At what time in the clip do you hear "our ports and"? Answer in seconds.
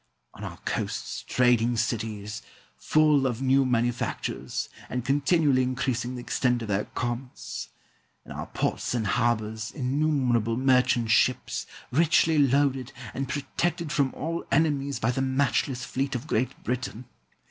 8.31-9.05